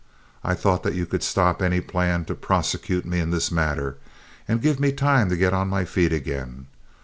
[0.43, 3.97] I thought that you could stop any plan to prosecute me in this matter,
[4.47, 6.65] and give me time to get on my feet again.